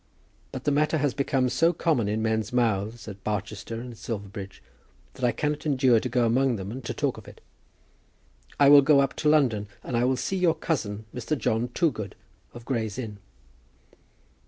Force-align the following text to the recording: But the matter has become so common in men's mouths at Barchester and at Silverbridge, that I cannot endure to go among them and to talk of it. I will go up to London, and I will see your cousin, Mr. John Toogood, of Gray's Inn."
But 0.51 0.63
the 0.63 0.71
matter 0.71 0.97
has 0.97 1.13
become 1.13 1.47
so 1.47 1.73
common 1.73 2.09
in 2.09 2.23
men's 2.23 2.51
mouths 2.51 3.07
at 3.07 3.23
Barchester 3.23 3.79
and 3.79 3.91
at 3.91 3.99
Silverbridge, 3.99 4.63
that 5.13 5.23
I 5.23 5.31
cannot 5.31 5.67
endure 5.67 5.99
to 5.99 6.09
go 6.09 6.25
among 6.25 6.55
them 6.55 6.71
and 6.71 6.83
to 6.85 6.93
talk 6.95 7.19
of 7.19 7.27
it. 7.27 7.39
I 8.59 8.67
will 8.67 8.81
go 8.81 8.99
up 9.01 9.13
to 9.17 9.29
London, 9.29 9.67
and 9.83 9.95
I 9.95 10.05
will 10.05 10.17
see 10.17 10.37
your 10.37 10.55
cousin, 10.55 11.05
Mr. 11.13 11.37
John 11.37 11.67
Toogood, 11.67 12.15
of 12.55 12.65
Gray's 12.65 12.97
Inn." 12.97 13.19